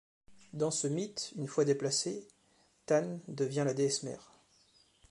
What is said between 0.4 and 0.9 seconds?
Dans ce